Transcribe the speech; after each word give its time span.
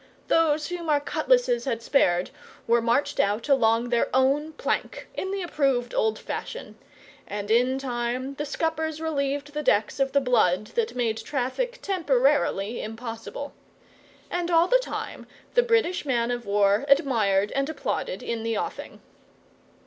Those 0.29 0.69
whom 0.69 0.89
our 0.89 0.99
cutlasses 0.99 1.65
had 1.65 1.83
spared 1.83 2.31
were 2.65 2.81
marched 2.81 3.19
out 3.19 3.47
along 3.47 3.89
their 3.89 4.09
own 4.15 4.53
plank, 4.53 5.07
in 5.13 5.29
the 5.29 5.43
approved 5.43 5.93
old 5.93 6.17
fashion; 6.17 6.75
and 7.27 7.51
in 7.51 7.77
time 7.77 8.33
the 8.33 8.45
scuppers 8.47 8.99
relieved 8.99 9.53
the 9.53 9.61
decks 9.61 9.99
of 9.99 10.11
the 10.13 10.19
blood 10.19 10.65
that 10.73 10.95
made 10.95 11.17
traffic 11.17 11.77
temporarily 11.83 12.81
impossible. 12.81 13.53
And 14.31 14.49
all 14.49 14.67
the 14.67 14.79
time 14.79 15.27
the 15.53 15.61
British 15.61 16.03
man 16.03 16.31
of 16.31 16.47
war 16.47 16.83
admired 16.87 17.51
and 17.51 17.69
applauded 17.69 18.23
in 18.23 18.41
the 18.41 18.57
offing. 18.57 19.01